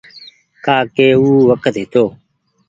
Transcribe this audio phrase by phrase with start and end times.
[0.65, 2.03] ڪآ ڪي او وکت هيتو۔